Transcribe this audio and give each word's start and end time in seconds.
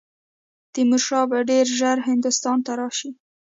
تیمور 0.73 1.01
شاه 1.07 1.25
به 1.29 1.37
ډېر 1.49 1.65
ژر 1.79 1.97
هندوستان 2.09 2.57
ته 2.65 2.71
راشي. 2.79 3.09